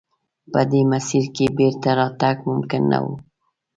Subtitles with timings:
[0.51, 3.05] په دې مسیر کې بېرته راتګ ممکن نه و.